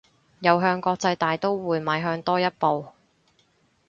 [0.39, 2.87] 又向國際大刀會邁向多一步